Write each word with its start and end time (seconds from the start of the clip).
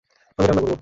আমি 0.39 0.45
রান্না 0.47 0.61
করব। 0.63 0.73